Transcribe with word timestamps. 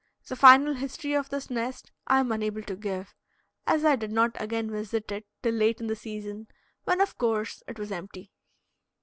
The 0.27 0.35
final 0.35 0.73
history 0.73 1.13
of 1.13 1.29
this 1.29 1.51
nest 1.51 1.91
I 2.07 2.19
am 2.21 2.31
unable 2.31 2.63
to 2.63 2.75
give, 2.75 3.13
as 3.67 3.85
I 3.85 3.95
did 3.95 4.11
not 4.11 4.31
again 4.41 4.71
visit 4.71 5.11
it 5.11 5.27
till 5.43 5.53
late 5.53 5.79
in 5.79 5.85
the 5.85 5.95
season, 5.95 6.47
when, 6.85 6.99
of 7.01 7.19
course, 7.19 7.61
it 7.67 7.77
was 7.77 7.91
empty. 7.91 8.31